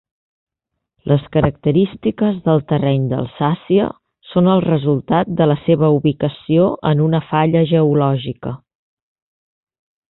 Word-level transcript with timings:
Les 1.11 1.25
característiques 1.35 2.39
del 2.47 2.63
terreny 2.71 3.05
d'Alsàcia 3.11 3.91
són 4.31 4.51
el 4.55 4.65
resultat 4.67 5.31
de 5.43 5.49
la 5.53 5.59
seva 5.69 5.93
ubicació 6.01 6.67
en 6.93 7.07
una 7.11 7.23
falla 7.35 7.67
geològica. 7.75 8.57